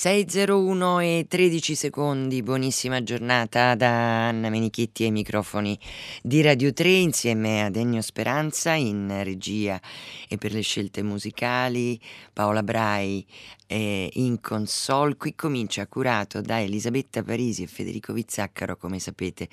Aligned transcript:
6.01 0.00 1.02
e 1.02 1.26
13 1.26 1.74
secondi, 1.74 2.44
buonissima 2.44 3.02
giornata 3.02 3.74
da 3.74 4.28
Anna 4.28 4.48
Menichetti 4.48 5.02
ai 5.02 5.10
microfoni 5.10 5.76
di 6.22 6.40
Radio 6.40 6.72
3 6.72 6.88
insieme 6.88 7.64
a 7.64 7.70
Ennio 7.74 8.00
Speranza 8.00 8.74
in 8.74 9.12
regia 9.24 9.80
e 10.28 10.38
per 10.38 10.52
le 10.52 10.60
scelte 10.60 11.02
musicali, 11.02 11.98
Paola 12.32 12.62
Brai 12.62 13.26
eh, 13.66 14.08
in 14.14 14.40
console. 14.40 15.16
Qui 15.16 15.34
comincia 15.34 15.86
curato 15.86 16.40
da 16.40 16.60
Elisabetta 16.60 17.22
Parisi 17.22 17.62
e 17.62 17.66
Federico 17.66 18.12
Vizzaccaro, 18.12 18.76
come 18.76 18.98
sapete, 18.98 19.48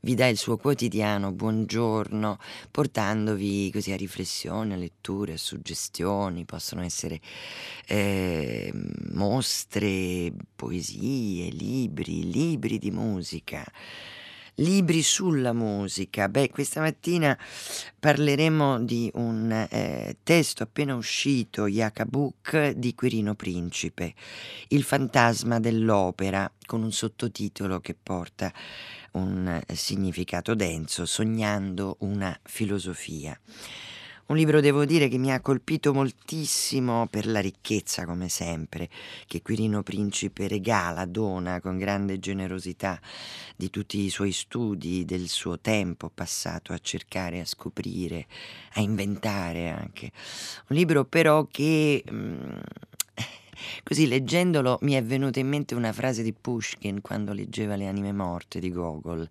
vi 0.00 0.14
dà 0.14 0.26
il 0.26 0.36
suo 0.36 0.56
quotidiano 0.56 1.32
buongiorno, 1.32 2.38
portandovi 2.70 3.70
così 3.70 3.92
a 3.92 3.96
riflessioni, 3.96 4.72
a 4.72 4.76
letture, 4.76 5.34
a 5.34 5.38
suggestioni, 5.38 6.44
possono 6.44 6.82
essere 6.82 7.20
eh, 7.86 8.72
mostre, 9.12 9.89
poesie, 10.56 11.50
libri, 11.50 12.30
libri 12.30 12.78
di 12.78 12.90
musica 12.90 13.64
libri 14.60 15.02
sulla 15.02 15.52
musica. 15.52 16.28
Beh, 16.28 16.50
questa 16.50 16.80
mattina 16.80 17.36
parleremo 17.98 18.80
di 18.80 19.10
un 19.14 19.50
eh, 19.70 20.16
testo 20.22 20.62
appena 20.62 20.94
uscito, 20.94 21.66
Yakabuk, 21.66 22.70
di 22.70 22.94
Quirino 22.94 23.34
Principe, 23.34 24.14
Il 24.68 24.82
fantasma 24.82 25.60
dell'opera, 25.60 26.50
con 26.66 26.82
un 26.82 26.92
sottotitolo 26.92 27.80
che 27.80 27.96
porta 28.00 28.52
un 29.12 29.60
significato 29.72 30.54
denso, 30.54 31.04
Sognando 31.04 31.96
una 32.00 32.38
filosofia. 32.42 33.38
Un 34.30 34.36
libro, 34.36 34.60
devo 34.60 34.84
dire, 34.84 35.08
che 35.08 35.18
mi 35.18 35.32
ha 35.32 35.40
colpito 35.40 35.92
moltissimo 35.92 37.08
per 37.10 37.26
la 37.26 37.40
ricchezza, 37.40 38.06
come 38.06 38.28
sempre, 38.28 38.88
che 39.26 39.42
Quirino 39.42 39.82
Principe 39.82 40.46
regala, 40.46 41.04
dona 41.04 41.60
con 41.60 41.76
grande 41.78 42.20
generosità 42.20 43.00
di 43.56 43.70
tutti 43.70 43.98
i 43.98 44.08
suoi 44.08 44.30
studi, 44.30 45.04
del 45.04 45.26
suo 45.26 45.58
tempo 45.58 46.12
passato 46.14 46.72
a 46.72 46.78
cercare, 46.78 47.40
a 47.40 47.44
scoprire, 47.44 48.28
a 48.74 48.80
inventare 48.80 49.68
anche. 49.68 50.12
Un 50.68 50.76
libro 50.76 51.04
però 51.04 51.48
che... 51.50 52.04
Mm, 52.08 52.50
Così 53.82 54.06
leggendolo 54.06 54.78
mi 54.82 54.92
è 54.92 55.02
venuta 55.02 55.40
in 55.40 55.48
mente 55.48 55.74
una 55.74 55.92
frase 55.92 56.22
di 56.22 56.32
Pushkin 56.32 57.00
quando 57.00 57.32
leggeva 57.32 57.76
Le 57.76 57.86
anime 57.86 58.12
morte 58.12 58.60
di 58.60 58.70
Gogol, 58.70 59.28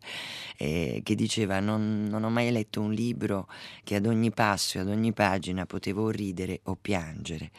eh, 0.58 1.02
che 1.03 1.16
diceva 1.16 1.59
non, 1.59 2.08
non, 2.09 2.23
ho 2.23 2.30
mai 2.30 2.52
letto 2.52 2.81
un 2.81 2.91
libro 2.91 3.47
che 3.83 3.95
ad 3.95 4.05
ogni 4.05 4.31
passo 4.31 4.77
e 4.77 4.81
ad 4.81 4.89
ogni 4.89 5.13
pagina 5.13 5.66
potevo 5.66 6.09
ridere 6.09 6.59
o 6.63 6.77
piangere 6.80 7.52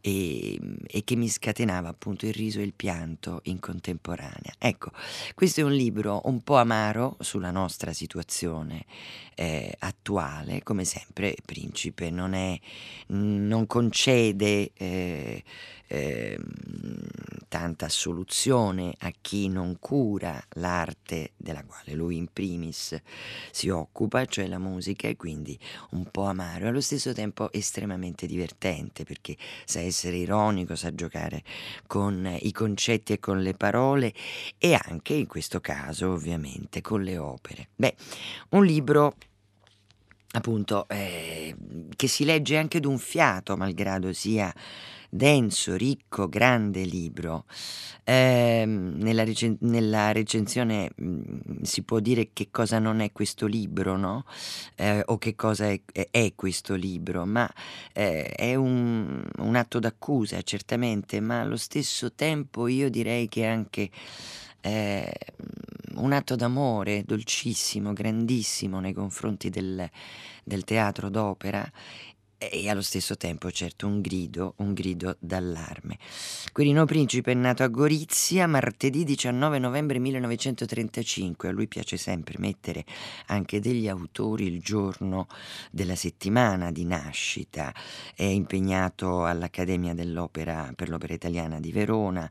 e, 0.00 0.58
e 0.86 1.04
che 1.04 1.16
mi 1.16 1.28
scatenava 1.28 1.88
appunto 1.88 2.26
il 2.26 2.32
riso 2.32 2.60
e 2.60 2.62
il 2.62 2.74
pianto 2.74 3.40
in 3.44 3.58
contemporanea. 3.58 4.54
Ecco, 4.58 4.90
questo 5.34 5.60
è 5.60 5.64
un 5.64 5.72
libro 5.72 6.20
un 6.24 6.42
po' 6.42 6.56
amaro 6.56 7.16
sulla 7.20 7.50
nostra 7.50 7.92
situazione 7.92 8.84
eh, 9.34 9.74
attuale, 9.80 10.62
come 10.62 10.84
sempre 10.84 11.34
Principe 11.44 12.10
non, 12.10 12.34
è, 12.34 12.58
non 13.08 13.66
concede... 13.66 14.70
Eh, 14.74 15.42
eh, 15.88 16.38
tanta 17.48 17.88
soluzione 17.88 18.94
a 18.98 19.12
chi 19.20 19.48
non 19.48 19.78
cura 19.78 20.42
l'arte 20.54 21.32
della 21.36 21.64
quale 21.64 21.94
lui 21.94 22.16
in 22.16 22.26
primis 22.32 23.00
si 23.50 23.68
occupa, 23.68 24.24
cioè 24.26 24.46
la 24.46 24.58
musica, 24.58 25.08
e 25.08 25.16
quindi 25.16 25.58
un 25.90 26.04
po' 26.10 26.24
amaro, 26.24 26.68
allo 26.68 26.80
stesso 26.80 27.12
tempo 27.12 27.52
estremamente 27.52 28.26
divertente 28.26 29.04
perché 29.04 29.36
sa 29.64 29.80
essere 29.80 30.16
ironico, 30.16 30.74
sa 30.74 30.94
giocare 30.94 31.42
con 31.86 32.36
i 32.40 32.52
concetti 32.52 33.14
e 33.14 33.18
con 33.18 33.40
le 33.40 33.54
parole 33.54 34.12
e 34.58 34.74
anche 34.74 35.14
in 35.14 35.26
questo 35.26 35.60
caso 35.60 36.12
ovviamente 36.12 36.80
con 36.80 37.02
le 37.02 37.16
opere. 37.16 37.68
Beh, 37.76 37.94
un 38.50 38.64
libro 38.64 39.14
appunto 40.32 40.86
eh, 40.88 41.56
che 41.96 42.08
si 42.08 42.24
legge 42.24 42.58
anche 42.58 42.80
d'un 42.80 42.98
fiato, 42.98 43.56
malgrado 43.56 44.12
sia 44.12 44.52
denso, 45.10 45.74
ricco, 45.76 46.28
grande 46.28 46.82
libro. 46.84 47.44
Eh, 48.04 48.64
nella, 48.66 49.24
recen- 49.24 49.56
nella, 49.60 50.12
recensione 50.12 50.90
mh, 50.94 51.04
mm, 51.04 51.62
si 51.62 51.82
può 51.82 51.98
dire 51.98 52.30
che 52.32 52.48
cosa 52.50 52.78
non 52.78 53.00
è 53.00 53.12
questo 53.12 53.46
libro, 53.46 53.96
no? 53.96 54.24
Eh, 54.76 55.02
o 55.06 55.18
che 55.18 55.34
cosa 55.34 55.68
è, 55.68 55.80
è, 56.10 56.32
questo 56.34 56.74
libro, 56.74 57.26
ma 57.26 57.50
eh, 57.92 58.24
è 58.26 58.54
un, 58.54 59.24
un 59.38 59.56
atto 59.56 59.78
d'accusa, 59.78 60.40
certamente, 60.42 61.20
ma 61.20 61.40
allo 61.40 61.56
stesso 61.56 62.12
tempo 62.12 62.68
io 62.68 62.88
direi 62.90 63.28
che 63.28 63.42
è 63.42 63.46
anche 63.46 63.90
eh, 64.60 65.12
un 65.96 66.12
atto 66.12 66.36
d'amore 66.36 67.04
dolcissimo, 67.04 67.92
grandissimo 67.92 68.80
nei 68.80 68.92
confronti 68.92 69.48
del, 69.50 69.88
del 70.44 70.64
teatro 70.64 71.08
d'opera 71.08 71.70
e 72.38 72.68
allo 72.68 72.82
stesso 72.82 73.16
tempo 73.16 73.50
certo 73.50 73.86
un 73.86 74.00
grido, 74.00 74.54
un 74.58 74.74
grido 74.74 75.16
d'allarme. 75.18 75.98
Quirino 76.56 76.86
Principe 76.86 77.32
è 77.32 77.34
nato 77.34 77.64
a 77.64 77.68
Gorizia 77.68 78.46
martedì 78.46 79.04
19 79.04 79.58
novembre 79.58 79.98
1935, 79.98 81.50
a 81.50 81.52
lui 81.52 81.68
piace 81.68 81.98
sempre 81.98 82.36
mettere 82.38 82.86
anche 83.26 83.60
degli 83.60 83.86
autori 83.88 84.46
il 84.46 84.62
giorno 84.62 85.26
della 85.70 85.96
settimana 85.96 86.72
di 86.72 86.86
nascita, 86.86 87.74
è 88.14 88.22
impegnato 88.22 89.26
all'Accademia 89.26 89.92
dell'Opera 89.92 90.72
per 90.74 90.88
l'Opera 90.88 91.12
Italiana 91.12 91.60
di 91.60 91.72
Verona 91.72 92.26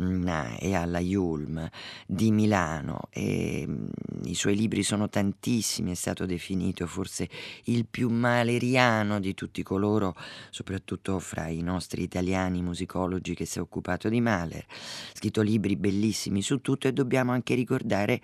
mm, 0.00 0.28
e 0.60 0.76
alla 0.76 1.00
Yulm 1.00 1.68
di 2.06 2.30
Milano. 2.30 3.08
E, 3.10 3.64
mm, 3.66 3.86
i 4.26 4.36
suoi 4.36 4.54
libri 4.54 4.84
sono 4.84 5.08
tantissimi, 5.08 5.90
è 5.90 5.96
stato 5.96 6.26
definito 6.26 6.86
forse 6.86 7.28
il 7.64 7.86
più 7.86 8.08
maleriano 8.08 9.18
di 9.18 9.34
tutti 9.34 9.64
coloro, 9.64 10.14
soprattutto 10.50 11.18
fra 11.18 11.48
i 11.48 11.60
nostri 11.60 12.02
italiani 12.02 12.62
musicologi 12.62 13.34
che 13.34 13.44
si 13.44 13.62
occupato 13.64 14.08
di 14.08 14.20
Mahler, 14.20 14.64
scritto 15.12 15.42
libri 15.42 15.76
bellissimi 15.76 16.40
su 16.40 16.60
tutto 16.60 16.88
e 16.88 16.92
dobbiamo 16.92 17.32
anche 17.32 17.54
ricordare 17.54 18.20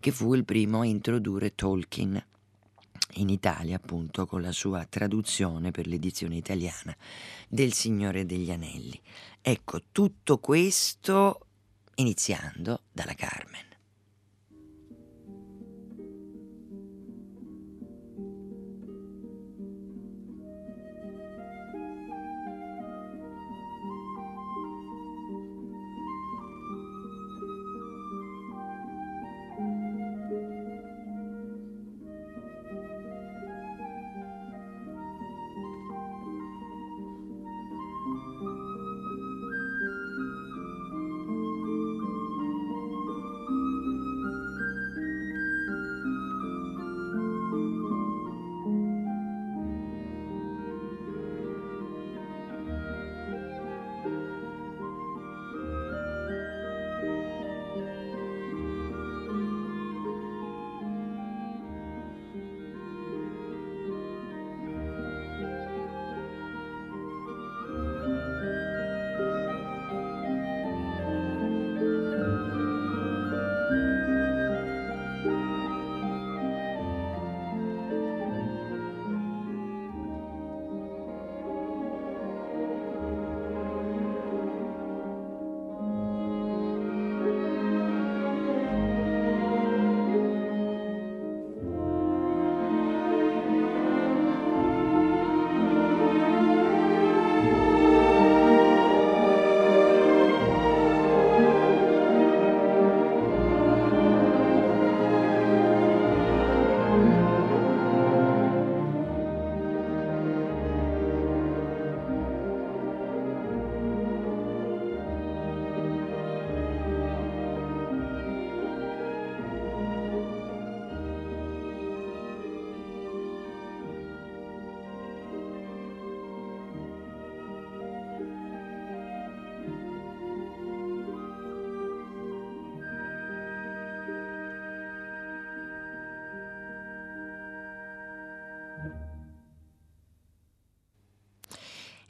che 0.00 0.10
fu 0.10 0.34
il 0.34 0.44
primo 0.44 0.80
a 0.80 0.86
introdurre 0.86 1.54
Tolkien 1.54 2.24
in 3.16 3.28
Italia 3.28 3.76
appunto 3.76 4.26
con 4.26 4.40
la 4.40 4.52
sua 4.52 4.86
traduzione 4.88 5.70
per 5.70 5.86
l'edizione 5.86 6.36
italiana 6.36 6.96
del 7.48 7.72
Signore 7.72 8.24
degli 8.24 8.50
Anelli. 8.50 8.98
Ecco, 9.40 9.82
tutto 9.90 10.38
questo 10.38 11.46
iniziando 11.96 12.82
dalla 12.92 13.14
Carmen. 13.14 13.71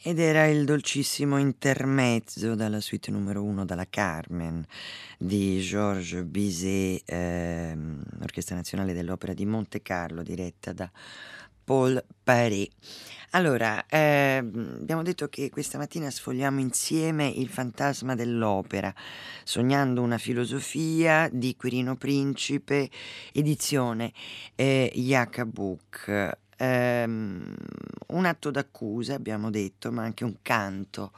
Ed 0.04 0.18
era 0.18 0.46
il 0.46 0.64
dolcissimo 0.64 1.38
intermezzo 1.38 2.56
dalla 2.56 2.80
suite 2.80 3.12
numero 3.12 3.44
uno 3.44 3.64
dalla 3.64 3.86
Carmen 3.88 4.66
di 5.16 5.60
Georges 5.60 6.24
Bizet, 6.24 7.02
ehm, 7.04 8.02
Orchestra 8.20 8.56
Nazionale 8.56 8.94
dell'Opera 8.94 9.32
di 9.32 9.46
Monte 9.46 9.80
Carlo, 9.80 10.24
diretta 10.24 10.72
da 10.72 10.90
Paul 11.62 12.04
Paré. 12.24 12.66
Allora, 13.30 13.86
ehm, 13.86 14.78
abbiamo 14.80 15.04
detto 15.04 15.28
che 15.28 15.50
questa 15.50 15.78
mattina 15.78 16.10
sfogliamo 16.10 16.58
insieme 16.58 17.28
il 17.28 17.48
fantasma 17.48 18.16
dell'opera, 18.16 18.92
sognando 19.44 20.02
una 20.02 20.18
filosofia 20.18 21.28
di 21.32 21.54
Quirino 21.54 21.94
Principe, 21.94 22.90
edizione 23.32 24.12
eh, 24.56 24.90
Yakabuk 24.92 26.40
ehm, 26.56 27.54
un 28.08 28.24
atto 28.26 28.50
d'accusa, 28.50 29.14
abbiamo 29.14 29.50
detto, 29.50 29.90
ma 29.92 30.02
anche 30.02 30.24
un 30.24 30.36
canto 30.42 31.12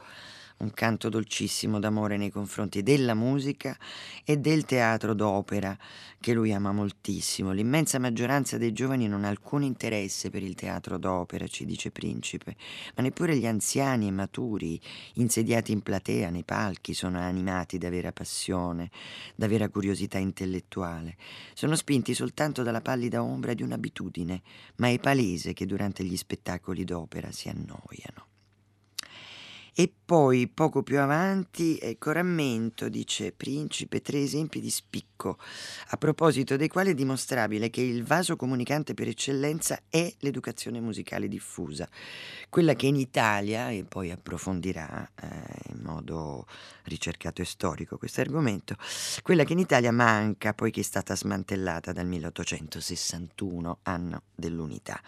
un 0.57 0.71
canto 0.71 1.09
dolcissimo 1.09 1.79
d'amore 1.79 2.17
nei 2.17 2.29
confronti 2.29 2.81
della 2.81 3.13
musica 3.13 3.77
e 4.23 4.37
del 4.37 4.63
teatro 4.65 5.13
d'opera 5.13 5.77
che 6.19 6.33
lui 6.33 6.53
ama 6.53 6.71
moltissimo. 6.71 7.51
L'immensa 7.51 7.99
maggioranza 7.99 8.57
dei 8.57 8.71
giovani 8.71 9.07
non 9.07 9.25
ha 9.25 9.27
alcun 9.27 9.63
interesse 9.63 10.29
per 10.29 10.41
il 10.43 10.55
teatro 10.55 10.97
d'opera, 10.97 11.45
ci 11.47 11.65
dice 11.65 11.91
Principe, 11.91 12.55
ma 12.95 13.03
neppure 13.03 13.37
gli 13.37 13.45
anziani 13.45 14.07
e 14.07 14.11
maturi, 14.11 14.79
insediati 15.15 15.71
in 15.71 15.81
platea 15.81 16.29
nei 16.29 16.43
palchi, 16.43 16.93
sono 16.93 17.19
animati 17.19 17.77
da 17.77 17.89
vera 17.89 18.11
passione, 18.11 18.89
da 19.35 19.47
vera 19.47 19.69
curiosità 19.69 20.17
intellettuale. 20.17 21.15
Sono 21.53 21.75
spinti 21.75 22.13
soltanto 22.13 22.63
dalla 22.63 22.81
pallida 22.81 23.21
ombra 23.21 23.53
di 23.53 23.63
un'abitudine, 23.63 24.41
ma 24.77 24.89
è 24.89 24.99
palese 24.99 25.53
che 25.53 25.65
durante 25.65 26.03
gli 26.03 26.17
spettacoli 26.17 26.85
d'opera 26.85 27.31
si 27.31 27.49
annoiano. 27.49 28.34
E 29.77 29.91
poi 30.05 30.47
poco 30.47 30.83
più 30.83 31.01
avanti, 31.01 31.77
ecco, 31.77 32.13
rammento, 32.13 32.87
dice 32.87 33.33
Principe, 33.33 34.01
tre 34.01 34.21
esempi 34.21 34.61
di 34.61 34.69
spicco, 34.69 35.37
a 35.87 35.97
proposito 35.97 36.55
dei 36.55 36.69
quali 36.69 36.91
è 36.91 36.93
dimostrabile 36.93 37.69
che 37.69 37.81
il 37.81 38.05
vaso 38.05 38.37
comunicante 38.37 38.93
per 38.93 39.09
eccellenza 39.09 39.81
è 39.89 40.09
l'educazione 40.19 40.79
musicale 40.79 41.27
diffusa, 41.27 41.89
quella 42.47 42.73
che 42.73 42.85
in 42.85 42.95
Italia, 42.95 43.69
e 43.69 43.83
poi 43.83 44.11
approfondirà 44.11 45.11
eh, 45.13 45.27
in 45.73 45.81
modo 45.81 46.47
ricercato 46.83 47.41
e 47.41 47.45
storico 47.45 47.97
questo 47.97 48.21
argomento, 48.21 48.77
quella 49.23 49.43
che 49.43 49.51
in 49.51 49.59
Italia 49.59 49.91
manca 49.91 50.53
poiché 50.53 50.79
è 50.79 50.83
stata 50.83 51.17
smantellata 51.17 51.91
dal 51.91 52.07
1861, 52.07 53.79
anno 53.83 54.21
dell'unità. 54.33 55.01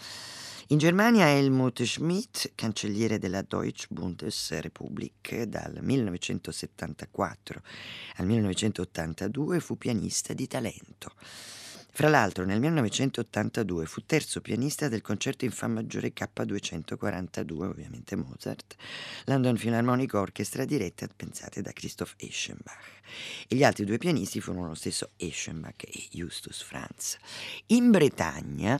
In 0.69 0.80
Germania 0.80 1.30
Helmut 1.30 1.81
Schmidt, 1.84 2.52
cancelliere 2.54 3.19
della 3.19 3.42
Deutsche 3.42 3.88
Bundesrepublik 3.90 5.44
dal 5.44 5.78
1974 5.81 7.62
al 8.18 8.25
1982, 8.25 9.62
fu 9.62 9.78
pianista 9.78 10.34
di 10.34 10.46
talento. 10.46 11.14
Fra 11.94 12.10
l'altro 12.10 12.44
nel 12.44 12.60
1982 12.60 13.86
fu 13.86 14.06
terzo 14.06 14.42
pianista 14.42 14.90
del 14.90 15.00
concerto 15.00 15.46
in 15.46 15.52
Fa 15.52 15.68
maggiore 15.68 16.12
K242, 16.12 17.64
ovviamente 17.64 18.18
Mozart, 18.18 18.75
London 19.24 19.56
Philharmonic 19.56 20.16
Orchestra 20.16 20.66
diretta, 20.66 21.08
pensate, 21.16 21.62
da 21.62 21.72
Christoph 21.72 22.16
Eschenbach. 22.18 23.00
E 23.48 23.56
gli 23.56 23.64
altri 23.64 23.86
due 23.86 23.98
pianisti 23.98 24.42
furono 24.42 24.68
lo 24.68 24.75
stesso 24.75 25.12
Eschenbach 25.16 25.86
e 25.86 26.08
Justus 26.12 26.62
Franz. 26.62 27.16
In 27.68 27.90
Bretagna 27.90 28.78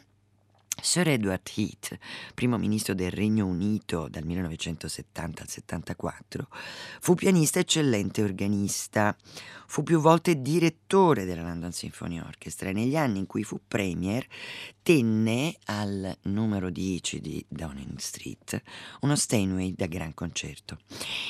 Sir 0.82 1.08
Edward 1.08 1.50
Heath, 1.56 1.98
primo 2.34 2.58
ministro 2.58 2.94
del 2.94 3.12
Regno 3.12 3.46
Unito 3.46 4.08
dal 4.10 4.24
1970 4.24 5.42
al 5.42 5.50
74, 5.50 6.48
fu 7.02 7.16
pianista 7.16 7.60
eccellente 7.60 8.22
organista. 8.22 9.16
Fu 9.68 9.84
più 9.84 10.00
volte 10.00 10.42
direttore 10.42 11.26
della 11.26 11.44
London 11.44 11.72
Symphony 11.72 12.20
Orchestra 12.20 12.70
e 12.70 12.74
negli 12.74 12.96
anni 12.96 13.20
in 13.20 13.26
cui 13.26 13.44
fu 13.44 13.60
premier 13.68 14.26
tenne 14.82 15.54
al 15.66 16.18
numero 16.24 16.70
10 16.70 17.20
di 17.20 17.46
Downing 17.50 17.98
Street 17.98 18.62
uno 19.02 19.18
Steinway 19.18 19.74
da 19.76 19.86
gran 19.88 20.14
concerto. 20.14 20.78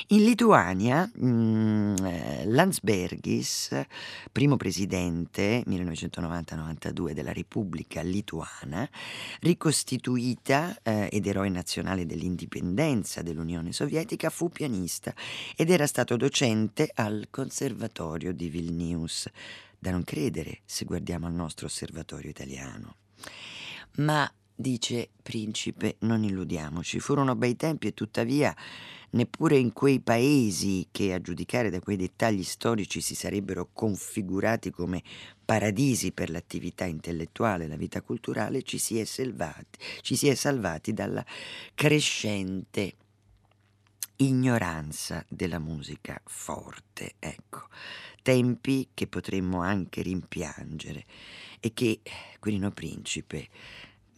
In 0.08 0.22
Lituania, 0.22 1.10
mh, 1.12 1.26
mm, 1.26 1.94
eh, 2.04 2.44
Landsbergis, 2.46 3.82
primo 4.30 4.56
presidente 4.56 5.64
1990-92 5.66 7.10
della 7.10 7.32
Repubblica 7.32 8.00
Lituana, 8.02 8.88
ricostituita 9.40 10.78
eh, 10.84 11.08
ed 11.10 11.26
eroe 11.26 11.48
nazionale 11.48 12.06
dell'indipendenza 12.06 13.22
dell'Unione 13.22 13.72
Sovietica, 13.72 14.30
fu 14.30 14.50
pianista 14.50 15.12
ed 15.56 15.70
era 15.70 15.88
stato 15.88 16.16
docente 16.16 16.88
al 16.94 17.26
Conservatorio 17.28 18.27
di 18.32 18.48
Vilnius, 18.48 19.28
da 19.78 19.90
non 19.90 20.04
credere 20.04 20.60
se 20.64 20.84
guardiamo 20.84 21.26
al 21.26 21.34
nostro 21.34 21.66
osservatorio 21.66 22.30
italiano. 22.30 22.96
Ma, 23.96 24.30
dice 24.54 25.10
Principe, 25.22 25.96
non 26.00 26.24
illudiamoci, 26.24 27.00
furono 27.00 27.36
bei 27.36 27.56
tempi 27.56 27.88
e 27.88 27.94
tuttavia 27.94 28.54
neppure 29.10 29.56
in 29.56 29.72
quei 29.72 30.00
paesi 30.00 30.88
che 30.90 31.12
a 31.14 31.20
giudicare 31.20 31.70
da 31.70 31.80
quei 31.80 31.96
dettagli 31.96 32.42
storici 32.42 33.00
si 33.00 33.14
sarebbero 33.14 33.70
configurati 33.72 34.70
come 34.70 35.02
paradisi 35.44 36.12
per 36.12 36.28
l'attività 36.30 36.84
intellettuale 36.84 37.64
e 37.64 37.68
la 37.68 37.76
vita 37.76 38.02
culturale 38.02 38.62
ci 38.62 38.78
si 38.78 38.98
è, 38.98 39.04
salvati, 39.04 39.78
ci 40.02 40.16
si 40.16 40.28
è 40.28 40.34
salvati 40.34 40.92
dalla 40.92 41.24
crescente 41.74 42.94
ignoranza 44.16 45.24
della 45.28 45.58
musica 45.60 46.20
forte, 46.24 47.14
ecco, 47.18 47.68
tempi 48.28 48.90
che 48.92 49.06
potremmo 49.06 49.62
anche 49.62 50.02
rimpiangere 50.02 51.06
e 51.60 51.72
che 51.72 52.02
Quirino 52.38 52.70
Principe 52.72 53.48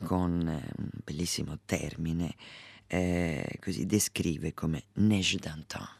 con 0.02 0.48
eh, 0.48 0.68
un 0.78 0.90
bellissimo 1.04 1.60
termine 1.64 2.34
eh, 2.88 3.56
così 3.60 3.86
descrive 3.86 4.52
come 4.52 4.86
neige 4.94 5.38
d'antan. 5.38 5.99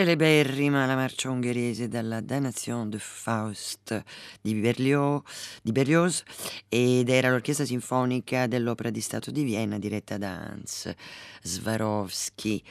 Celeberrima 0.00 0.86
la 0.86 0.94
marcia 0.94 1.28
ungherese 1.28 1.86
dalla 1.86 2.22
Damnation 2.22 2.88
de 2.88 2.98
Faust 2.98 4.02
di 4.40 4.54
Berlioz, 4.54 5.20
di 5.60 5.72
Berlioz 5.72 6.22
ed 6.70 7.10
era 7.10 7.28
l'orchestra 7.28 7.66
sinfonica 7.66 8.46
dell'Opera 8.46 8.88
di 8.88 9.02
Stato 9.02 9.30
di 9.30 9.42
Vienna 9.42 9.78
diretta 9.78 10.16
da 10.16 10.38
Hans 10.38 10.90
Swarovski. 11.42 12.64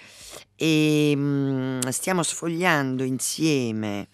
E 0.56 1.16
mh, 1.16 1.22
mm, 1.22 1.80
stiamo 1.90 2.24
sfogliando 2.24 3.04
insieme 3.04 4.08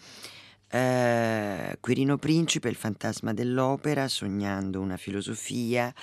eh, 0.75 1.77
Quirino 1.79 2.17
Principe, 2.17 2.67
il 2.67 2.75
fantasma 2.75 3.33
dell'opera, 3.33 4.09
sognando 4.09 4.81
una 4.81 4.97
filosofia, 4.97 5.93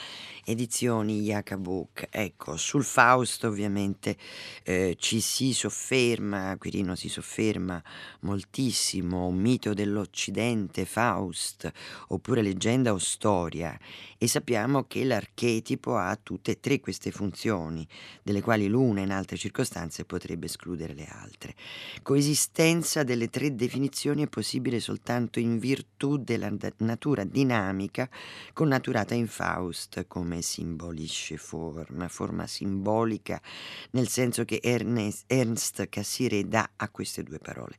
edizioni 0.47 1.21
Jacobuk. 1.21 2.09
Ecco, 2.09 2.57
sul 2.57 2.83
Fausto 2.83 3.49
ovviamente 3.49 4.17
eh, 4.63 4.97
ci 4.99 5.21
si 5.21 5.53
sofferma, 5.53 6.57
Quirino 6.57 6.95
si 6.95 7.11
sofferma 7.11 7.83
moltissimo, 8.21 9.31
mito 9.31 9.75
dell'Occidente, 9.75 10.87
Faust, 10.87 11.71
oppure 12.09 12.41
leggenda 12.41 12.95
o 12.95 12.99
storia, 12.99 13.79
e 14.23 14.29
sappiamo 14.29 14.85
che 14.85 15.03
l'archetipo 15.03 15.97
ha 15.97 16.17
tutte 16.23 16.53
e 16.53 16.61
tre 16.61 16.79
queste 16.79 17.11
funzioni, 17.11 17.85
delle 18.23 18.41
quali 18.41 18.69
l'una 18.69 19.01
in 19.01 19.11
altre 19.11 19.37
circostanze 19.37 20.05
potrebbe 20.05 20.47
escludere 20.47 20.95
le 20.95 21.07
altre. 21.07 21.57
Coesistenza 22.03 23.03
delle 23.03 23.31
tre 23.31 23.57
definizioni 23.57 24.23
è 24.23 24.29
possibile 24.29 24.79
soltanto 24.79 25.41
in 25.41 25.59
virtù 25.59 26.19
della 26.19 26.55
natura 26.77 27.25
dinamica 27.25 28.09
connaturata 28.53 29.15
in 29.15 29.27
Faust 29.27 30.07
come 30.07 30.41
simbolisce 30.41 31.37
forma, 31.37 32.07
forma 32.07 32.47
simbolica, 32.47 33.43
nel 33.91 34.07
senso 34.07 34.45
che 34.45 34.61
Ernest, 34.63 35.25
Ernst 35.27 35.89
Cassirer 35.89 36.45
dà 36.45 36.71
a 36.77 36.89
queste 36.91 37.25
due 37.25 37.41
parole. 37.41 37.77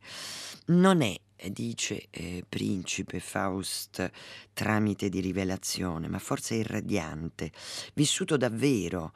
Non 0.65 1.01
è 1.01 1.17
dice 1.51 2.07
eh, 2.09 2.43
principe 2.47 3.19
Faust 3.19 4.11
tramite 4.53 5.09
di 5.09 5.19
rivelazione, 5.19 6.07
ma 6.07 6.19
forse 6.19 6.55
irradiante, 6.55 7.51
vissuto 7.93 8.37
davvero, 8.37 9.13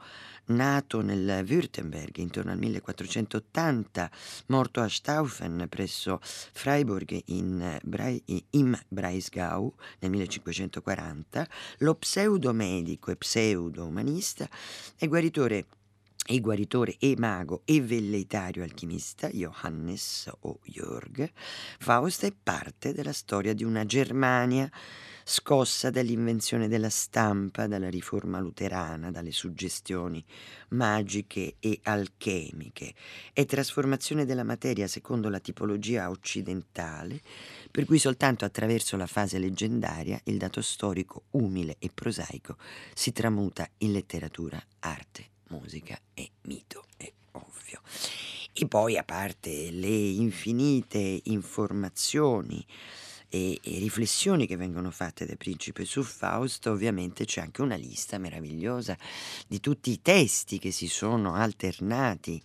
nato 0.48 1.00
nel 1.00 1.44
Württemberg 1.46 2.16
intorno 2.18 2.52
al 2.52 2.58
1480, 2.58 4.10
morto 4.46 4.80
a 4.80 4.88
Staufen 4.88 5.66
presso 5.68 6.20
Freiburg 6.22 7.20
in, 7.26 7.78
im 8.50 8.78
Breisgau 8.88 9.74
nel 10.00 10.10
1540, 10.10 11.48
lo 11.78 11.94
pseudo-medico 11.94 13.10
e 13.10 13.16
pseudo-umanista 13.16 14.48
e 14.96 15.06
guaritore 15.06 15.66
e 16.30 16.40
guaritore 16.40 16.96
e 16.98 17.14
mago 17.16 17.62
e 17.64 17.80
velleitario 17.80 18.62
alchimista 18.62 19.30
Johannes 19.30 20.30
o 20.40 20.58
Jörg, 20.62 21.26
Faust 21.78 22.26
è 22.26 22.32
parte 22.34 22.92
della 22.92 23.14
storia 23.14 23.54
di 23.54 23.64
una 23.64 23.86
Germania 23.86 24.70
scossa 25.24 25.88
dall'invenzione 25.88 26.68
della 26.68 26.90
stampa, 26.90 27.66
dalla 27.66 27.88
riforma 27.88 28.40
luterana, 28.40 29.10
dalle 29.10 29.32
suggestioni 29.32 30.22
magiche 30.70 31.56
e 31.60 31.80
alchemiche. 31.82 32.92
E 33.32 33.46
trasformazione 33.46 34.26
della 34.26 34.44
materia 34.44 34.86
secondo 34.86 35.30
la 35.30 35.40
tipologia 35.40 36.10
occidentale, 36.10 37.22
per 37.70 37.86
cui 37.86 37.98
soltanto 37.98 38.44
attraverso 38.44 38.98
la 38.98 39.06
fase 39.06 39.38
leggendaria 39.38 40.20
il 40.24 40.36
dato 40.36 40.60
storico 40.60 41.24
umile 41.30 41.76
e 41.78 41.90
prosaico 41.92 42.58
si 42.92 43.12
tramuta 43.12 43.66
in 43.78 43.92
letteratura, 43.92 44.62
arte 44.80 45.36
musica 45.48 45.98
e 46.14 46.30
mito, 46.42 46.84
è 46.96 47.10
ovvio. 47.32 47.80
E 48.52 48.66
poi 48.66 48.96
a 48.96 49.04
parte 49.04 49.70
le 49.70 49.86
infinite 49.86 51.20
informazioni 51.24 52.64
e, 53.28 53.60
e, 53.62 53.78
riflessioni 53.78 54.46
che 54.46 54.56
vengono 54.56 54.90
fatte 54.90 55.26
dai 55.26 55.36
principe 55.36 55.84
su 55.84 56.02
Faust, 56.02 56.66
ovviamente 56.66 57.26
c'è 57.26 57.42
anche 57.42 57.62
una 57.62 57.74
lista 57.74 58.16
meravigliosa 58.18 58.96
di 59.46 59.60
tutti 59.60 59.90
i 59.90 60.00
testi 60.00 60.58
che 60.58 60.70
si 60.70 60.88
sono 60.88 61.34
alternati 61.34 62.40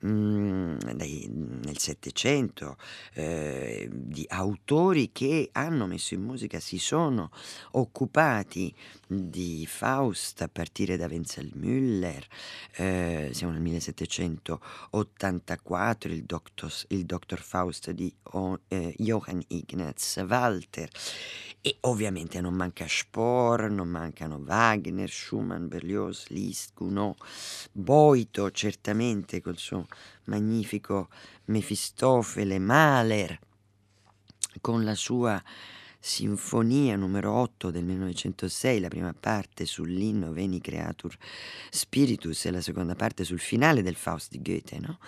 mh, 0.00 0.08
mm, 0.08 0.78
dai, 0.94 1.30
nel 1.30 1.78
Settecento, 1.78 2.76
eh, 3.14 3.88
di 3.90 4.26
autori 4.28 5.10
che 5.12 5.48
hanno 5.52 5.86
messo 5.86 6.12
in 6.14 6.22
musica, 6.22 6.60
si 6.60 6.78
sono 6.78 7.30
occupati 7.72 8.72
di 9.06 9.66
Faust 9.66 10.42
a 10.42 10.48
partire 10.48 10.96
da 10.96 11.06
Wenzel 11.06 11.52
Müller, 11.54 12.22
eh, 12.76 13.30
siamo 13.32 13.52
nel 13.52 13.62
1784, 13.62 16.12
il, 16.12 16.24
Doctor, 16.24 16.72
il 16.88 17.06
Dr. 17.06 17.40
Faust 17.40 17.92
di 17.92 18.12
oh, 18.32 18.60
eh, 18.68 18.94
Johann 18.98 19.40
Ignaz 19.48 20.24
Walter 20.26 20.88
e 21.60 21.78
ovviamente 21.80 22.40
non 22.40 22.54
manca 22.54 22.86
Spohr, 22.86 23.68
non 23.70 23.88
mancano 23.88 24.36
Wagner, 24.38 25.10
Schumann, 25.10 25.66
Berlioz, 25.66 26.28
Liszt, 26.28 26.74
Gounod, 26.74 27.16
Boito 27.72 28.50
certamente 28.52 29.40
col 29.40 29.58
suo 29.58 29.86
magnifico 30.26 31.08
Mefistofele, 31.46 32.60
Mahler 32.60 33.38
con 34.60 34.84
la 34.84 34.94
sua 34.94 35.42
Sinfonia 35.98 36.94
numero 36.94 37.32
8 37.32 37.72
del 37.72 37.82
1906, 37.82 38.78
la 38.78 38.86
prima 38.86 39.12
parte 39.12 39.66
sull'inno 39.66 40.30
Veni 40.30 40.60
Creatur 40.60 41.16
Spiritus 41.68 42.44
e 42.44 42.52
la 42.52 42.60
seconda 42.60 42.94
parte 42.94 43.24
sul 43.24 43.40
finale 43.40 43.82
del 43.82 43.96
Faust 43.96 44.30
di 44.30 44.40
Goethe, 44.40 44.78
no? 44.78 45.00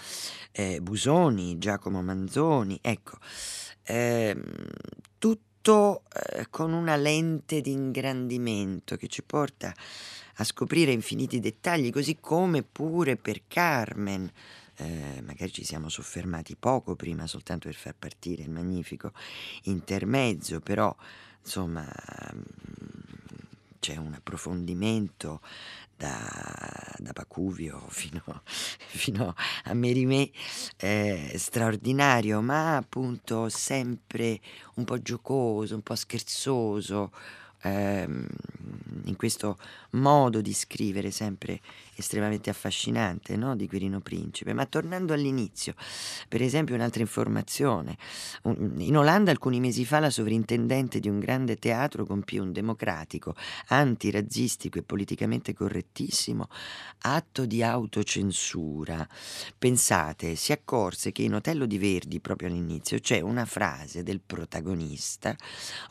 eh, 0.51 0.81
Busoni, 0.81 1.57
Giacomo 1.59 2.03
Manzoni, 2.03 2.81
ecco, 2.83 3.16
eh, 3.85 4.37
tutto 5.68 6.04
eh, 6.14 6.46
con 6.48 6.72
una 6.72 6.96
lente 6.96 7.61
di 7.61 7.72
ingrandimento 7.72 8.96
che 8.96 9.07
ci 9.07 9.22
porta 9.22 9.74
a 10.37 10.44
scoprire 10.44 10.92
infiniti 10.92 11.40
dettagli, 11.40 11.92
così 11.92 12.16
come 12.18 12.62
pure 12.62 13.16
per 13.16 13.42
Carmen, 13.46 14.31
eh, 14.76 15.20
magari 15.22 15.52
ci 15.52 15.64
siamo 15.64 15.90
soffermati 15.90 16.57
poco 16.57 16.94
prima 16.94 17.26
soltanto 17.26 17.66
per 17.68 17.76
far 17.76 17.94
partire 17.98 18.44
il 18.44 18.50
magnifico 18.50 19.12
intermezzo, 19.64 20.61
però 20.61 20.94
insomma 21.42 21.83
mm, 21.83 22.40
c'è 23.78 23.96
un 23.96 24.14
approfondimento 24.14 25.42
da, 25.99 26.95
da 26.99 27.11
Bacuvio 27.13 27.85
fino, 27.89 28.23
fino, 28.47 29.35
a 29.65 29.75
Merimè 29.75 30.31
eh, 30.77 31.33
straordinario, 31.37 32.41
ma 32.41 32.77
appunto 32.77 33.49
sempre 33.49 34.41
un 34.77 34.85
po' 34.85 35.03
giocoso, 35.03 35.75
un 35.75 35.83
po' 35.83 35.97
scherzoso, 35.97 37.11
ehm, 37.62 38.27
in 39.05 39.16
questo 39.16 39.59
modo 39.90 40.40
di 40.40 40.53
scrivere 40.53 41.11
sempre 41.11 41.61
estremamente 41.94 42.51
affascinante 42.51 43.37
no? 43.37 43.57
di 43.57 43.66
Quirino 43.66 44.01
Principe. 44.01 44.53
Ma 44.53 44.66
tornando 44.66 45.12
all'inizio, 45.12 45.75
per 46.29 46.42
esempio 46.42 46.75
un'altra 46.75 47.01
informazione, 47.01 47.97
in 48.44 48.97
Olanda 48.97 49.31
alcuni 49.31 49.61
mesi 49.61 49.85
fa 49.85 49.99
la 49.99 50.11
sovrintendente 50.11 51.01
di 51.01 51.09
un 51.09 51.18
grande 51.18 51.57
teatro 51.57 52.05
compì 52.05 52.38
un 52.38 52.53
democratico, 52.53 53.35
antirazzistico 53.68 54.79
e 54.79 54.83
politicamente 54.83 55.55
correttissimo 55.55 56.49
atto 57.03 57.47
di 57.47 57.62
autocensura. 57.62 59.07
Pensate, 59.57 60.35
si 60.37 60.53
accorse 60.53 61.12
che 61.12 61.23
in 61.23 61.35
Otello 61.35 61.66
di 61.66 61.79
Verdi, 61.79 62.21
proprio 62.21 62.49
all'inizio, 62.49 62.99
c'è 62.99 63.21
una 63.21 63.44
frase 63.44 64.03
del 64.03 64.21
protagonista 64.25 65.37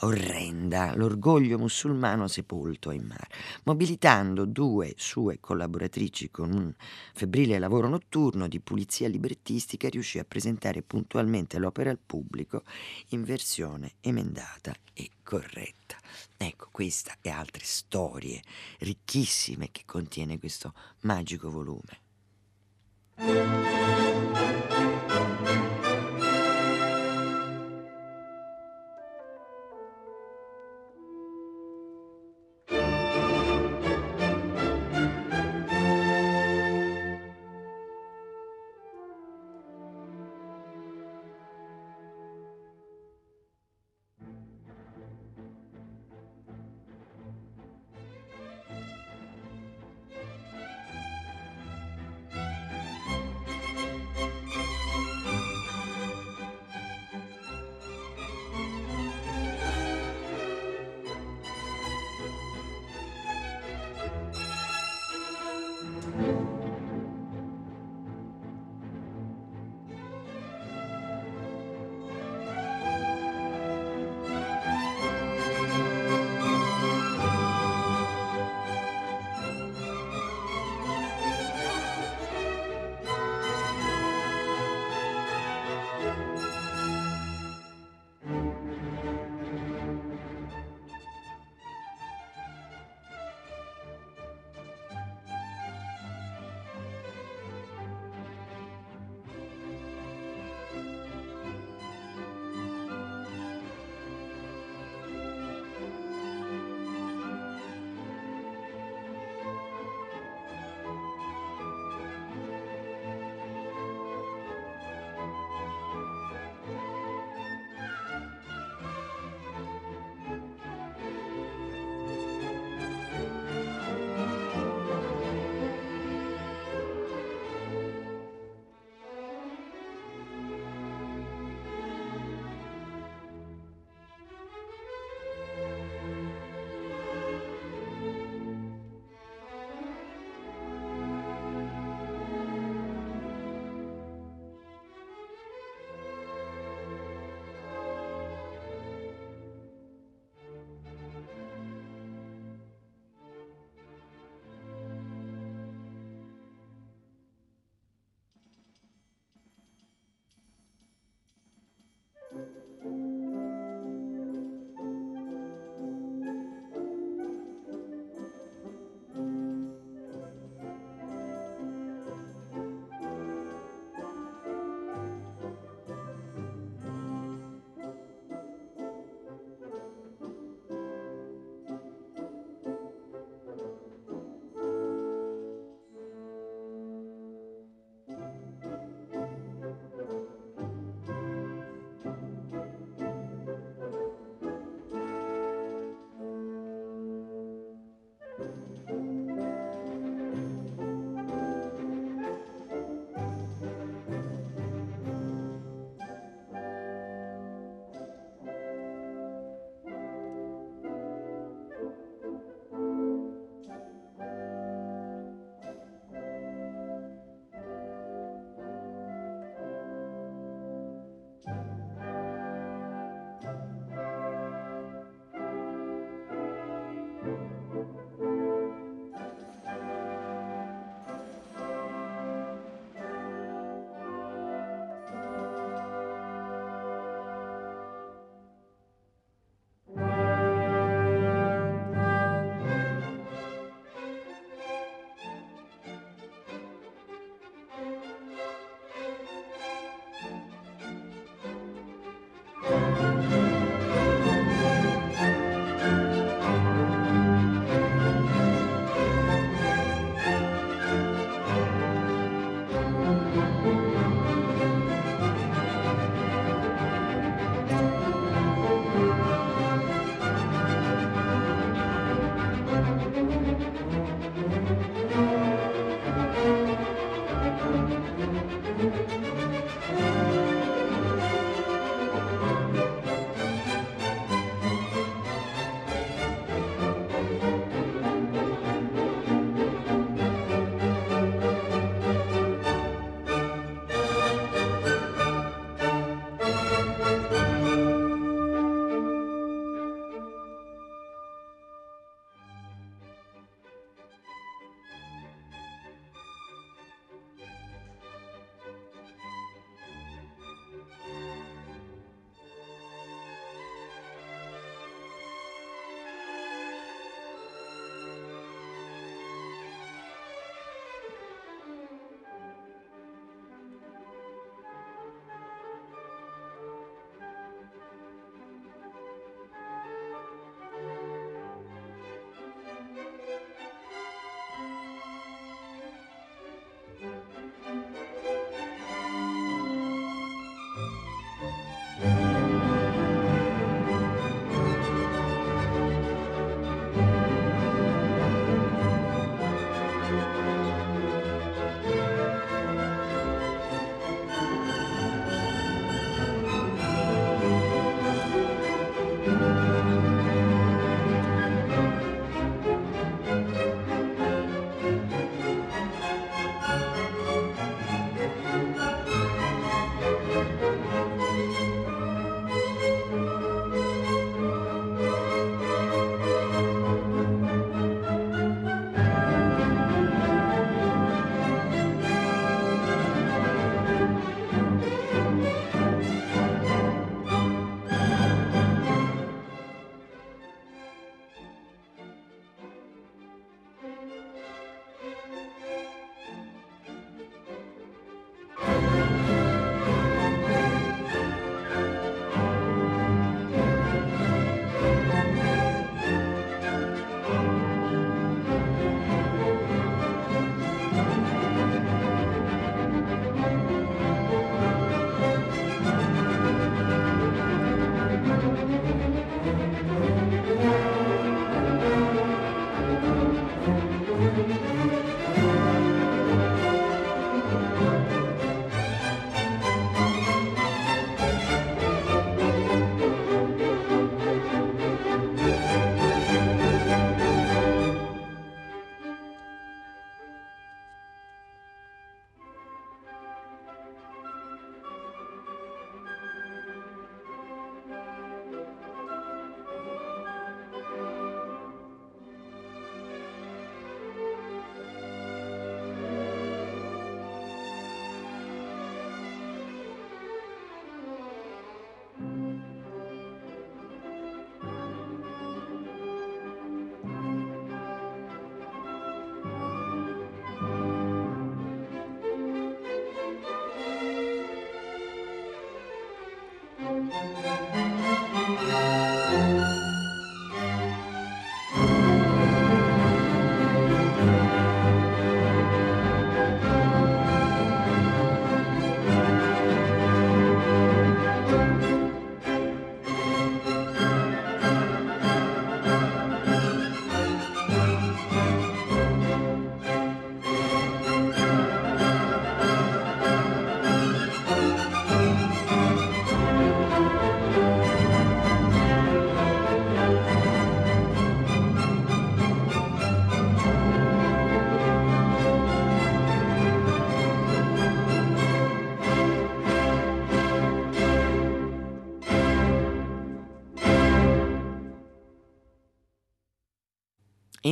orrenda, 0.01 0.95
l'orgoglio 0.95 1.56
musulmano 1.57 2.27
sepolto 2.27 2.91
in 2.91 3.03
mare, 3.03 3.27
mobilitando 3.63 4.45
due 4.45 4.93
sue 4.97 5.39
collaboratrici 5.39 6.29
con 6.29 6.53
un 6.53 6.73
febbrile 7.13 7.59
lavoro 7.59 7.87
notturno 7.87 8.47
di 8.47 8.59
pulizia 8.59 9.07
librettistica 9.07 9.89
riuscì 9.89 10.19
a 10.19 10.25
presentare 10.25 10.81
puntualmente 10.81 11.57
l'opera 11.57 11.89
al 11.89 11.99
pubblico 12.03 12.63
in 13.09 13.23
versione 13.23 13.93
emendata 14.01 14.73
e 14.93 15.09
corretta. 15.23 15.97
Ecco, 16.37 16.69
questa 16.71 17.15
e 17.21 17.29
altre 17.29 17.63
storie 17.63 18.41
ricchissime 18.79 19.69
che 19.71 19.83
contiene 19.85 20.39
questo 20.39 20.73
magico 21.01 21.49
volume. 21.49 22.05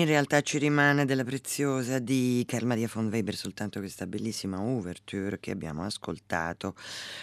In 0.06 0.12
realtà 0.12 0.42
ci 0.42 0.60
rimane 0.60 1.04
della 1.06 1.24
preziosa 1.24 1.98
di 1.98 2.44
Carl 2.48 2.68
Maria 2.68 2.88
von 2.94 3.08
Weber 3.08 3.36
soltanto 3.36 3.80
questa 3.80 4.06
bellissima 4.06 4.60
ouverture 4.62 5.40
che 5.40 5.50
abbiamo 5.50 5.84
ascoltato 5.84 6.76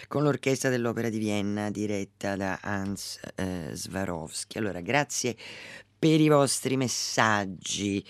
con 0.08 0.24
l'orchestra 0.24 0.68
dell'Opera 0.68 1.08
di 1.08 1.18
Vienna 1.18 1.70
diretta 1.70 2.34
da 2.34 2.58
Hans 2.60 3.20
eh, 3.36 3.70
Swarovski. 3.72 4.58
Allora, 4.58 4.80
grazie 4.80 5.36
per 6.02 6.20
i 6.20 6.28
vostri 6.28 6.76
messaggi. 6.76 8.04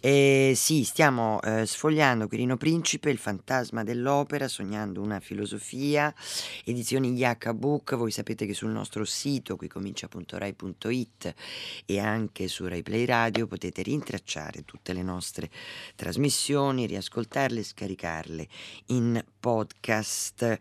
Eh, 0.00 0.54
sì, 0.56 0.82
stiamo 0.82 1.40
eh, 1.42 1.64
sfogliando 1.64 2.26
Quirino 2.26 2.56
Principe, 2.56 3.08
il 3.08 3.18
fantasma 3.18 3.84
dell'opera, 3.84 4.48
sognando 4.48 5.00
una 5.00 5.20
filosofia, 5.20 6.12
edizioni 6.64 7.12
Yaka 7.12 7.54
Book. 7.54 7.94
Voi 7.94 8.10
sapete 8.10 8.46
che 8.46 8.52
sul 8.52 8.70
nostro 8.70 9.04
sito, 9.04 9.54
qui 9.54 9.68
comincia.rai.it 9.68 11.34
e 11.86 12.00
anche 12.00 12.48
su 12.48 12.66
Rai 12.66 12.82
Play 12.82 13.04
Radio 13.04 13.46
potete 13.46 13.82
rintracciare 13.82 14.64
tutte 14.64 14.92
le 14.92 15.04
nostre 15.04 15.48
trasmissioni, 15.94 16.86
riascoltarle 16.86 17.60
e 17.60 17.62
scaricarle 17.62 18.48
in 18.86 19.24
podcast. 19.38 20.58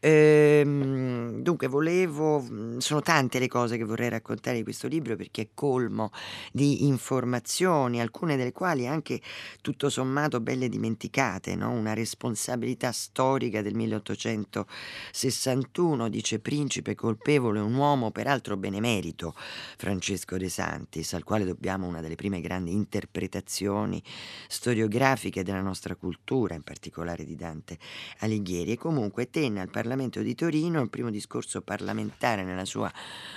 Ehm, 0.00 1.42
dunque, 1.42 1.66
volevo, 1.66 2.42
sono 2.78 3.02
tante 3.02 3.38
le 3.38 3.48
cose 3.48 3.76
che 3.76 3.84
vorrei 3.84 4.08
raccontare 4.08 4.56
di 4.56 4.62
questo 4.62 4.88
libro 4.88 5.14
perché 5.14 5.42
è 5.42 5.48
colmo 5.52 6.10
di 6.52 6.86
informazioni, 6.86 8.00
alcune 8.00 8.36
delle 8.36 8.52
quali 8.52 8.86
anche 8.86 9.20
tutto 9.60 9.90
sommato 9.90 10.40
belle 10.40 10.68
dimenticate, 10.68 11.54
no? 11.54 11.70
una 11.70 11.94
responsabilità 11.94 12.92
storica 12.92 13.62
del 13.62 13.74
1861, 13.74 16.08
dice 16.08 16.38
principe 16.38 16.94
colpevole, 16.94 17.60
un 17.60 17.74
uomo 17.74 18.10
peraltro 18.10 18.56
benemerito, 18.56 19.34
Francesco 19.76 20.36
De 20.36 20.48
Santis, 20.48 21.12
al 21.14 21.24
quale 21.24 21.44
dobbiamo 21.44 21.86
una 21.86 22.00
delle 22.00 22.14
prime 22.14 22.40
grandi 22.40 22.72
interpretazioni 22.72 24.02
storiografiche 24.48 25.42
della 25.42 25.60
nostra 25.60 25.96
cultura, 25.96 26.54
in 26.54 26.62
particolare 26.62 27.24
di 27.24 27.36
Dante 27.36 27.78
Alighieri, 28.18 28.72
e 28.72 28.76
comunque 28.76 29.30
tenne 29.30 29.60
al 29.60 29.70
Parlamento 29.70 30.20
di 30.20 30.34
Torino 30.34 30.80
il 30.80 30.90
primo 30.90 31.10
discorso 31.10 31.62
parlamentare 31.62 32.44
nella 32.44 32.64
sua 32.64 32.92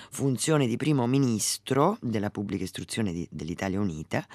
funzione 0.09 0.67
di 0.67 0.77
primo 0.77 1.07
ministro 1.07 1.97
della 2.01 2.29
pubblica 2.29 2.63
istruzione 2.63 2.74
di, 2.83 3.27
dell'Italia 3.31 3.79
Unita 3.79 4.25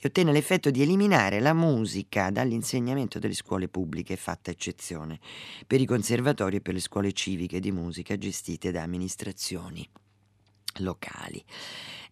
e 0.00 0.08
ottenne 0.08 0.32
l'effetto 0.32 0.70
di 0.70 0.82
eliminare 0.82 1.40
la 1.40 1.54
musica 1.54 2.30
dall'insegnamento 2.30 3.18
delle 3.18 3.34
scuole 3.34 3.68
pubbliche, 3.68 4.16
fatta 4.16 4.50
eccezione 4.50 5.18
per 5.66 5.80
i 5.80 5.86
conservatori 5.86 6.56
e 6.56 6.60
per 6.60 6.74
le 6.74 6.80
scuole 6.80 7.12
civiche 7.12 7.60
di 7.60 7.72
musica 7.72 8.16
gestite 8.16 8.70
da 8.70 8.82
amministrazioni 8.82 9.88
locali. 10.80 11.42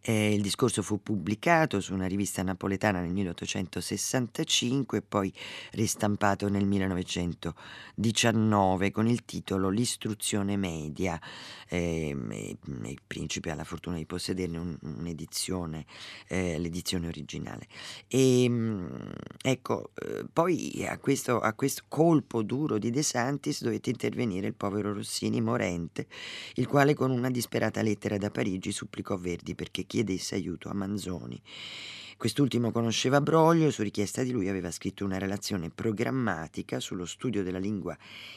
Eh, 0.06 0.34
il 0.34 0.42
discorso 0.42 0.82
fu 0.82 1.02
pubblicato 1.02 1.80
su 1.80 1.94
una 1.94 2.04
rivista 2.04 2.42
napoletana 2.42 3.00
nel 3.00 3.10
1865 3.12 4.98
e 4.98 5.02
poi 5.02 5.32
ristampato 5.70 6.50
nel 6.50 6.66
1919 6.66 8.90
con 8.90 9.06
il 9.06 9.24
titolo 9.24 9.70
L'istruzione 9.70 10.58
media. 10.58 11.18
Eh, 11.70 12.10
il 12.10 13.00
principe 13.06 13.50
ha 13.50 13.54
la 13.54 13.64
fortuna 13.64 13.96
di 13.96 14.04
possederne 14.04 14.58
un, 14.58 14.76
un'edizione, 14.82 15.86
eh, 16.28 16.58
l'edizione 16.58 17.08
originale. 17.08 17.66
E, 18.06 18.44
ehm, 18.44 19.14
ecco, 19.40 19.92
eh, 19.94 20.26
poi 20.30 20.84
a 20.86 20.98
questo, 20.98 21.40
a 21.40 21.54
questo 21.54 21.84
colpo 21.88 22.42
duro 22.42 22.76
di 22.76 22.90
De 22.90 23.02
Santis 23.02 23.62
dovette 23.62 23.88
intervenire 23.88 24.48
il 24.48 24.54
povero 24.54 24.92
Rossini 24.92 25.40
morente, 25.40 26.08
il 26.56 26.66
quale 26.66 26.92
con 26.92 27.10
una 27.10 27.30
disperata 27.30 27.80
lettera 27.80 28.18
da 28.18 28.30
Parigi 28.30 28.70
supplicò 28.70 29.16
Verdi 29.16 29.54
perché 29.54 29.86
chiedesse 29.94 30.34
aiuto 30.34 30.68
a 30.68 30.74
Manzoni. 30.74 31.40
Quest'ultimo 32.16 32.72
conosceva 32.72 33.20
Broglio 33.20 33.68
e 33.68 33.70
su 33.70 33.82
richiesta 33.82 34.24
di 34.24 34.32
lui 34.32 34.48
aveva 34.48 34.72
scritto 34.72 35.04
una 35.04 35.18
relazione 35.18 35.70
programmatica 35.70 36.80
sullo 36.80 37.06
studio 37.06 37.44
della 37.44 37.60
lingua 37.60 37.96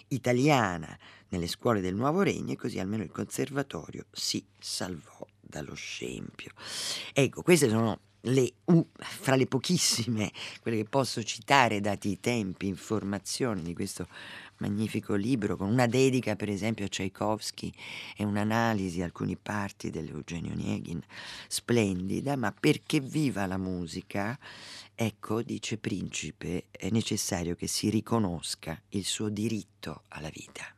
italiana 0.10 0.96
nelle 1.30 1.48
scuole 1.48 1.82
del 1.82 1.96
Nuovo 1.96 2.22
Regno 2.22 2.52
e 2.52 2.56
così 2.56 2.80
almeno 2.80 3.02
il 3.02 3.12
conservatorio 3.12 4.06
si 4.12 4.44
salvò 4.60 5.26
dallo 5.42 5.74
scempio. 5.74 6.52
Ecco, 7.12 7.42
queste 7.42 7.70
sono 7.70 8.02
le, 8.22 8.54
uh, 8.66 8.88
fra 8.98 9.36
le 9.36 9.48
pochissime, 9.48 10.32
quelle 10.62 10.78
che 10.78 10.86
posso 10.86 11.24
citare 11.24 11.80
dati 11.80 12.10
i 12.10 12.20
tempi, 12.20 12.68
informazioni 12.68 13.64
di 13.64 13.74
questo 13.74 14.08
magnifico 14.60 15.16
libro, 15.16 15.58
con 15.58 15.70
una 15.70 15.88
dedica 15.88 16.36
per 16.36 16.50
esempio 16.50 16.86
a 16.86 16.88
Tchaikovsky 16.88 17.72
e 18.16 18.24
un'analisi 18.24 18.96
di 18.96 19.04
alcune 19.04 19.36
parti 19.36 19.90
dell'Eugenio 19.90 20.54
Nieghin, 20.54 21.02
splendida, 21.48 22.36
ma 22.36 22.54
perché 22.58 23.00
viva 23.00 23.46
la 23.46 23.58
musica, 23.58 24.38
ecco, 24.94 25.42
dice 25.42 25.78
Principe, 25.78 26.66
è 26.72 26.90
necessario 26.90 27.56
che 27.56 27.68
si 27.68 27.90
riconosca 27.90 28.82
il 28.90 29.06
suo 29.06 29.30
diritto 29.30 30.04
alla 30.10 30.30
vita. 30.30 30.77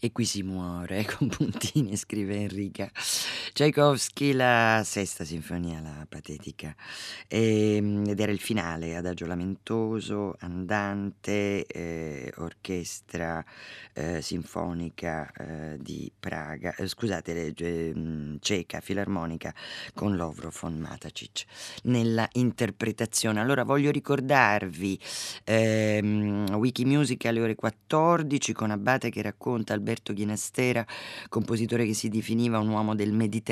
E 0.00 0.12
qui 0.12 0.24
si 0.24 0.42
muore 0.42 1.04
con 1.16 1.28
puntini, 1.28 1.96
scrive 1.96 2.36
Enrica. 2.36 2.90
Tchaikovsky, 3.58 4.34
la 4.34 4.82
sesta 4.84 5.24
sinfonia, 5.24 5.80
la 5.80 6.06
patetica, 6.08 6.76
e, 7.26 7.74
ehm, 7.74 8.06
ed 8.06 8.20
era 8.20 8.30
il 8.30 8.38
finale, 8.38 8.94
adagio 8.94 9.26
lamentoso, 9.26 10.36
andante, 10.38 11.66
eh, 11.66 12.32
orchestra 12.36 13.44
eh, 13.94 14.22
sinfonica 14.22 15.32
eh, 15.32 15.76
di 15.80 16.08
Praga, 16.16 16.72
eh, 16.76 16.86
scusate, 16.86 17.52
mm, 17.96 18.36
ceca, 18.38 18.78
filarmonica 18.80 19.52
con 19.92 20.14
Lovro 20.14 20.52
von 20.60 20.78
Matacic 20.78 21.44
nella 21.82 22.28
interpretazione. 22.34 23.40
Allora 23.40 23.64
voglio 23.64 23.90
ricordarvi 23.90 24.96
ehm, 25.42 26.54
Wikimusic 26.54 27.24
alle 27.24 27.40
ore 27.40 27.54
14 27.56 28.52
con 28.52 28.70
Abate 28.70 29.10
che 29.10 29.20
racconta 29.20 29.72
Alberto 29.72 30.12
Ghinastera, 30.12 30.86
compositore 31.28 31.84
che 31.86 31.94
si 31.94 32.08
definiva 32.08 32.60
un 32.60 32.68
uomo 32.68 32.94
del 32.94 33.12
Mediterraneo, 33.12 33.46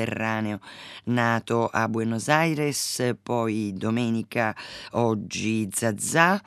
nato 1.05 1.67
a 1.67 1.87
Buenos 1.87 2.27
Aires, 2.27 3.15
poi 3.21 3.73
domenica 3.75 4.55
oggi 4.91 5.67
Zazà, 5.71 6.41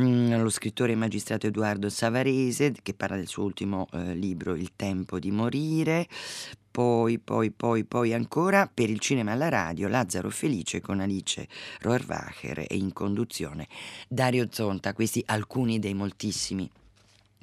mm, 0.00 0.40
lo 0.40 0.48
scrittore 0.50 0.92
e 0.92 0.96
magistrato 0.96 1.46
Edoardo 1.46 1.88
Savarese 1.88 2.72
che 2.82 2.94
parla 2.94 3.16
del 3.16 3.26
suo 3.26 3.44
ultimo 3.44 3.86
eh, 3.92 4.14
libro 4.14 4.54
Il 4.54 4.72
tempo 4.76 5.18
di 5.18 5.30
morire, 5.30 6.06
poi, 6.70 7.18
poi, 7.18 7.50
poi, 7.50 7.84
poi 7.84 8.12
ancora 8.12 8.68
per 8.72 8.90
il 8.90 8.98
cinema 8.98 9.32
e 9.32 9.36
la 9.36 9.48
radio 9.48 9.86
Lazzaro 9.86 10.30
Felice 10.30 10.80
con 10.80 11.00
Alice 11.00 11.46
Rohrwacher 11.80 12.64
e 12.66 12.74
in 12.76 12.92
conduzione 12.92 13.68
Dario 14.08 14.48
Zonta, 14.50 14.92
questi 14.92 15.22
alcuni 15.26 15.78
dei 15.78 15.94
moltissimi 15.94 16.68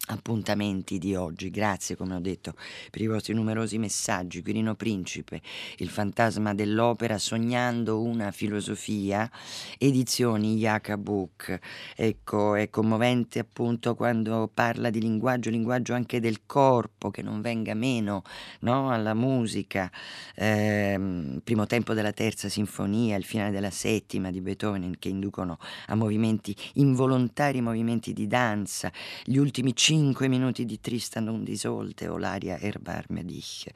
appuntamenti 0.07 0.97
di 0.97 1.15
oggi. 1.15 1.49
Grazie, 1.49 1.95
come 1.95 2.15
ho 2.15 2.19
detto, 2.19 2.55
per 2.89 3.01
i 3.01 3.07
vostri 3.07 3.33
numerosi 3.33 3.77
messaggi. 3.77 4.41
Quirino 4.41 4.75
Principe, 4.75 5.41
il 5.77 5.89
fantasma 5.89 6.53
dell'opera, 6.53 7.17
sognando 7.17 8.01
una 8.01 8.31
filosofia, 8.31 9.29
edizioni 9.77 10.59
Book. 10.97 11.59
Ecco, 11.95 12.55
è 12.55 12.69
commovente 12.69 13.39
appunto 13.39 13.95
quando 13.95 14.49
parla 14.51 14.89
di 14.89 14.99
linguaggio, 14.99 15.49
linguaggio 15.49 15.93
anche 15.93 16.19
del 16.19 16.45
corpo, 16.45 17.11
che 17.11 17.21
non 17.21 17.41
venga 17.41 17.73
meno 17.73 18.23
no? 18.61 18.91
alla 18.91 19.13
musica. 19.13 19.91
Eh, 20.35 21.39
primo 21.43 21.67
tempo 21.67 21.93
della 21.93 22.11
terza 22.11 22.49
sinfonia, 22.49 23.15
il 23.15 23.23
finale 23.23 23.51
della 23.51 23.69
settima 23.69 24.31
di 24.31 24.41
Beethoven, 24.41 24.95
che 24.97 25.09
inducono 25.09 25.59
a 25.87 25.95
movimenti 25.95 26.55
involontari, 26.73 27.61
movimenti 27.61 28.13
di 28.13 28.27
danza. 28.27 28.91
Gli 29.23 29.37
ultimi 29.37 29.75
cinque 29.75 29.90
cinque 29.91 30.29
minuti 30.29 30.63
di 30.63 30.79
Tristan 30.79 31.27
und 31.27 31.49
Isolde 31.49 32.07
o 32.07 32.17
l'aria 32.17 32.57
Erbarme 32.57 33.25
dich 33.25 33.69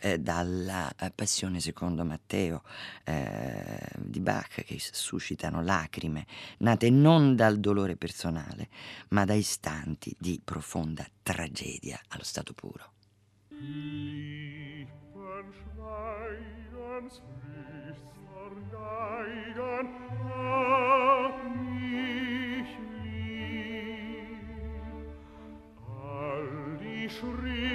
eh, 0.00 0.18
dalla 0.18 0.90
eh, 0.96 1.10
Passione 1.14 1.60
secondo 1.60 2.06
Matteo 2.06 2.62
eh, 3.04 3.90
di 3.98 4.20
Bach 4.20 4.62
che 4.64 4.78
suscitano 4.78 5.62
lacrime 5.62 6.24
nate 6.60 6.88
non 6.88 7.36
dal 7.36 7.60
dolore 7.60 7.96
personale 7.96 8.70
ma 9.08 9.26
da 9.26 9.34
istanti 9.34 10.16
di 10.18 10.40
profonda 10.42 11.06
tragedia 11.22 12.00
allo 12.08 12.24
stato 12.24 12.54
puro. 12.54 12.92
Schritte 19.28 21.07
Schritt. 27.08 27.67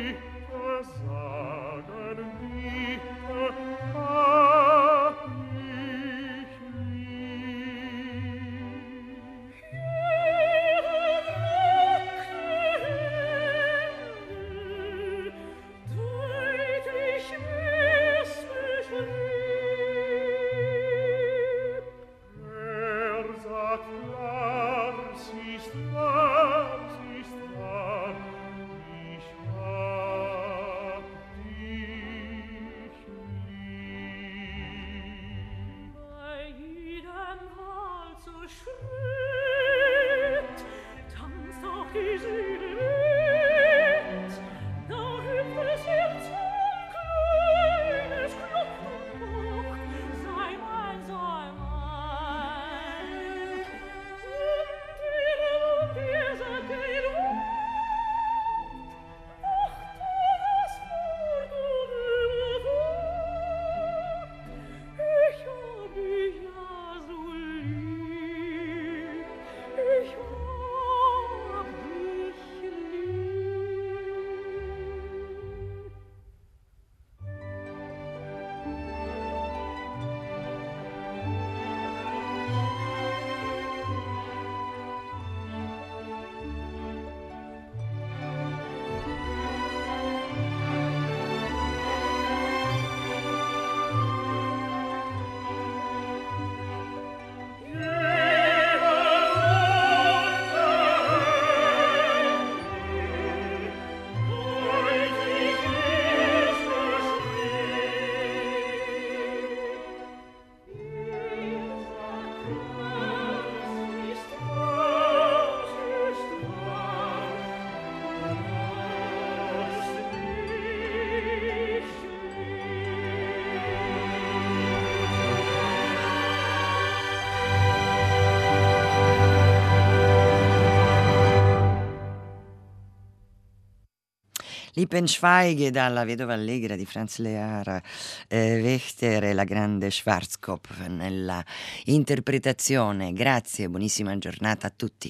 Lippenschweige 134.83 135.71
dalla 135.71 136.03
Vedova 136.03 136.33
Allegra 136.33 136.75
di 136.75 136.85
Franz 136.85 137.17
Lear, 137.19 137.81
eh, 138.27 138.59
Wechter 138.61 139.23
e 139.23 139.33
la 139.33 139.45
grande 139.45 139.89
Schwarzkopf 139.89 140.87
nella 140.87 141.41
interpretazione. 141.85 143.13
Grazie, 143.13 143.69
buonissima 143.69 144.17
giornata 144.17 144.67
a 144.67 144.73
tutti. 144.75 145.09